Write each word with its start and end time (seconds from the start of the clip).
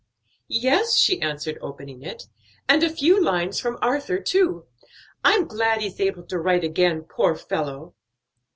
"Yes," 0.47 0.97
she 0.97 1.21
answered, 1.21 1.59
opening 1.61 2.01
it, 2.01 2.25
"and 2.67 2.81
a 2.81 2.89
few 2.89 3.21
lines 3.23 3.59
from 3.59 3.77
Arthur 3.83 4.17
too. 4.19 4.65
I'm 5.23 5.45
glad 5.47 5.81
he's 5.83 5.99
able 5.99 6.23
to 6.23 6.39
write 6.39 6.63
again, 6.63 7.03
poor 7.03 7.35
fellow!" 7.35 7.93